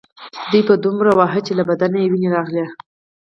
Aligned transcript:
دوی 0.51 0.61
به 0.67 0.75
دومره 0.83 1.11
واهه 1.17 1.39
چې 1.47 1.51
له 1.59 1.63
بدن 1.69 1.91
به 1.93 1.99
یې 2.03 2.09
وینې 2.11 2.29
راغلې 2.35 2.65